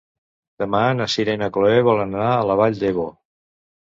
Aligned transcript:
Demà 0.61 0.79
na 0.99 1.05
Sira 1.15 1.35
i 1.37 1.39
na 1.41 1.49
Chloé 1.57 1.83
volen 1.87 2.13
anar 2.21 2.31
a 2.39 2.47
la 2.53 2.57
Vall 2.63 2.81
d'Ebo. 2.81 3.07